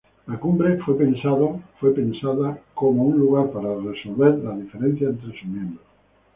La 0.25 0.35
cumbre 0.37 0.77
fue 0.79 0.97
pensado 0.97 1.61
como 2.73 3.03
un 3.03 3.19
lugar 3.19 3.51
para 3.51 3.75
resolver 3.75 4.33
las 4.39 4.57
diferencias 4.57 5.11
entre 5.11 5.29
sus 5.31 5.45
miembros. 5.45 5.85